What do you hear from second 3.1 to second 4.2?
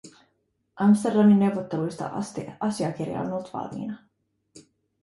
on ollut valmiina.